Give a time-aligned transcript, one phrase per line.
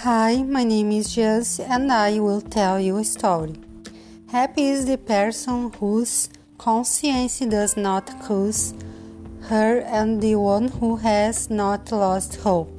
[0.00, 3.54] Hi, my name is Jess and I will tell you a story.
[4.30, 6.28] Happy is the person whose
[6.58, 8.74] conscience does not curse
[9.48, 12.75] her and the one who has not lost hope.